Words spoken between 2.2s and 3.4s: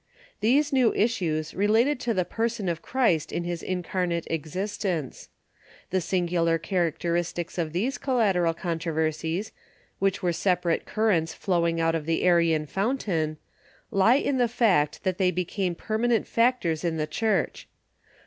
person of Christ